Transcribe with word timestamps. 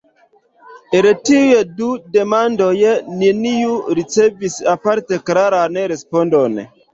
El 0.99 1.07
tiuj 1.29 1.59
du 1.81 1.89
demandoj 2.15 2.71
neniu 3.19 3.77
ricevis 4.01 4.57
aparte 4.75 5.21
klaran 5.29 5.79
respondon. 5.95 6.59